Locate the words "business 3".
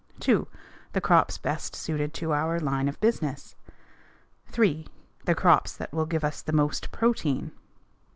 2.99-4.87